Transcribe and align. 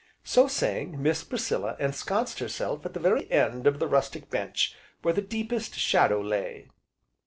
So 0.23 0.47
saying, 0.47 0.99
Miss 0.99 1.23
Priscilla 1.23 1.75
ensconced 1.79 2.39
herself 2.39 2.83
at 2.87 2.95
the 2.95 2.99
very 2.99 3.29
end 3.31 3.67
of 3.67 3.77
the 3.77 3.85
rustic 3.85 4.31
bench, 4.31 4.75
where 5.03 5.13
the 5.13 5.21
deepest 5.21 5.75
shadow 5.75 6.19
lay. 6.19 6.69